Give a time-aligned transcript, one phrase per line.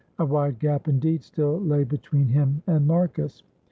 [0.17, 3.43] A wide gap, indeed, still lay between him and Marcus.